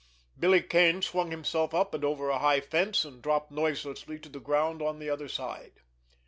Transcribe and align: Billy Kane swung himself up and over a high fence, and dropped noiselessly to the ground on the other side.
Billy 0.39 0.63
Kane 0.63 1.03
swung 1.03 1.29
himself 1.29 1.75
up 1.75 1.93
and 1.93 2.03
over 2.03 2.29
a 2.31 2.39
high 2.39 2.59
fence, 2.59 3.05
and 3.05 3.21
dropped 3.21 3.51
noiselessly 3.51 4.17
to 4.21 4.29
the 4.29 4.39
ground 4.39 4.81
on 4.81 4.97
the 4.97 5.11
other 5.11 5.27
side. 5.27 5.73